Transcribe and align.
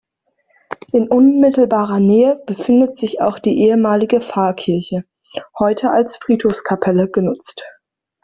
In 0.93 1.09
unmittelbarer 1.09 1.99
Nähe 1.99 2.41
befindet 2.47 2.97
sich 2.97 3.21
auch 3.21 3.37
die 3.37 3.59
ehemalige 3.65 4.19
Pfarrkirche, 4.19 5.05
heute 5.59 5.91
als 5.91 6.17
Friedhofskapelle 6.17 7.07
genutzt. 7.07 7.63